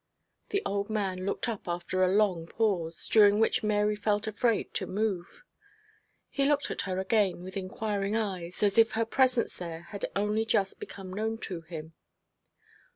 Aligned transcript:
The 0.49 0.63
old 0.65 0.89
man 0.89 1.27
looked 1.27 1.47
up 1.47 1.67
after 1.67 2.03
a 2.03 2.07
long 2.11 2.47
pause, 2.47 3.07
during 3.07 3.39
which 3.39 3.61
Mary 3.61 3.95
felt 3.95 4.25
afraid 4.25 4.73
to 4.73 4.87
move. 4.87 5.43
He 6.31 6.43
looked 6.45 6.71
at 6.71 6.81
her 6.89 6.97
again 6.99 7.43
with 7.43 7.55
inquiring 7.55 8.15
eyes, 8.15 8.63
as 8.63 8.79
if 8.79 8.93
her 8.93 9.05
presence 9.05 9.57
there 9.57 9.81
had 9.91 10.07
only 10.15 10.43
just 10.43 10.79
become 10.79 11.13
known 11.13 11.37
to 11.41 11.61
him. 11.61 11.93